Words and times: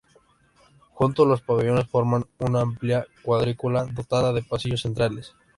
Juntos, 0.95 1.27
los 1.27 1.43
pabellones 1.43 1.85
forman 1.87 2.25
una 2.39 2.61
amplia 2.61 3.05
cuadrícula 3.21 3.85
dotada 3.85 4.33
de 4.33 4.41
pasillos 4.41 4.81
centrales. 4.81 5.35